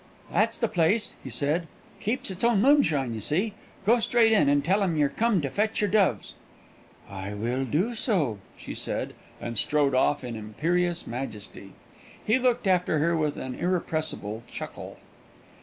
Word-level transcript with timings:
"That's 0.31 0.57
the 0.57 0.67
place," 0.67 1.13
he 1.23 1.29
said. 1.29 1.67
"Keeps 1.99 2.31
its 2.31 2.43
own 2.43 2.59
moonshine, 2.59 3.13
you 3.13 3.21
see. 3.21 3.53
Go 3.85 3.99
straight 3.99 4.31
in, 4.31 4.49
and 4.49 4.65
tell 4.65 4.81
'em 4.81 4.95
you're 4.97 5.09
come 5.09 5.41
to 5.41 5.49
fetch 5.51 5.79
your 5.79 5.91
doves." 5.91 6.33
"I 7.07 7.35
will 7.35 7.65
do 7.65 7.93
so," 7.93 8.39
she 8.57 8.73
said, 8.73 9.13
and 9.39 9.59
strode 9.59 9.93
off 9.93 10.23
in 10.23 10.35
imperious 10.35 11.05
majesty. 11.05 11.73
He 12.25 12.39
looked 12.39 12.65
after 12.65 12.97
her 12.97 13.15
with 13.15 13.37
an 13.37 13.53
irrepressible 13.53 14.41
chuckle. 14.49 14.97